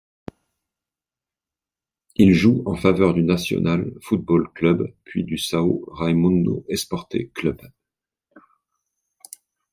Il 2.15 2.33
joue 2.33 2.63
en 2.65 2.75
faveur 2.75 3.13
du 3.13 3.21
Nacional 3.21 3.93
Futebol 4.01 4.49
Clube 4.55 4.91
puis 5.03 5.23
du 5.23 5.35
São 5.35 5.83
Raimundo 5.91 6.65
Esporte 6.69 7.31
Clube. 7.33 7.61